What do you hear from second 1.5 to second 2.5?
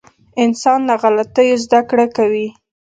زده کړه کوي.